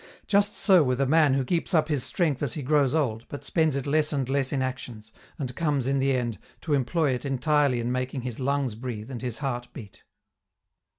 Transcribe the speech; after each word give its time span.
Just 0.25 0.55
so 0.57 0.81
with 0.83 0.99
a 0.99 1.05
man 1.05 1.35
who 1.35 1.45
keeps 1.45 1.75
up 1.75 1.87
his 1.87 2.03
strength 2.03 2.41
as 2.41 2.53
he 2.53 2.63
grows 2.63 2.95
old, 2.95 3.23
but 3.29 3.43
spends 3.45 3.75
it 3.75 3.85
less 3.85 4.11
and 4.11 4.27
less 4.27 4.51
in 4.51 4.63
actions, 4.63 5.11
and 5.37 5.55
comes, 5.55 5.85
in 5.85 5.99
the 5.99 6.13
end, 6.15 6.39
to 6.61 6.73
employ 6.73 7.11
it 7.11 7.23
entirely 7.23 7.79
in 7.79 7.91
making 7.91 8.21
his 8.21 8.39
lungs 8.39 8.73
breathe 8.73 9.11
and 9.11 9.21
his 9.21 9.37
heart 9.45 9.67
beat. 9.73 10.01